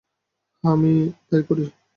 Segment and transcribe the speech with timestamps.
[0.63, 1.65] হ্যাঁ, আমিও তাই করি।